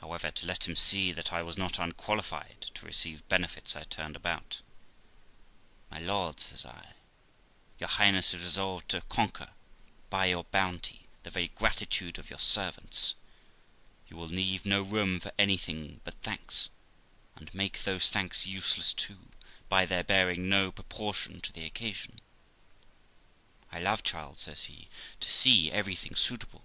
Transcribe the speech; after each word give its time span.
However, 0.00 0.30
to 0.30 0.46
let 0.46 0.66
him 0.66 0.74
see 0.74 1.12
that 1.12 1.30
I 1.30 1.42
was 1.42 1.58
not 1.58 1.78
unqualified 1.78 2.62
to 2.72 2.86
receive 2.86 3.28
benefits, 3.28 3.76
I 3.76 3.82
turned 3.84 4.16
about: 4.16 4.62
'My 5.90 5.98
lord', 5.98 6.40
says 6.40 6.64
I, 6.64 6.94
'your 7.78 7.90
Highness 7.90 8.32
is 8.32 8.42
resolved 8.42 8.88
to 8.88 9.02
conquer, 9.02 9.50
by 10.08 10.24
your 10.24 10.44
bounty, 10.44 11.08
the 11.24 11.28
very 11.28 11.48
gratitude 11.48 12.18
of 12.18 12.30
your 12.30 12.38
servants; 12.38 13.14
you 14.08 14.16
will 14.16 14.28
leave 14.28 14.64
no 14.64 14.80
room 14.80 15.20
for 15.20 15.30
anything 15.38 16.00
but 16.04 16.14
thanks, 16.22 16.70
and 17.36 17.52
make 17.52 17.82
those 17.82 18.08
thanks 18.08 18.46
useless 18.46 18.94
too, 18.94 19.28
by 19.68 19.84
their 19.84 20.02
bearing 20.04 20.48
no 20.48 20.72
proportion 20.72 21.42
to 21.42 21.52
the 21.52 21.66
occasion.' 21.66 22.18
'I 23.72 23.80
love, 23.80 24.02
child', 24.02 24.38
says 24.38 24.64
he, 24.72 24.88
'to 25.20 25.28
see 25.28 25.70
everything 25.70 26.14
suitable. 26.14 26.64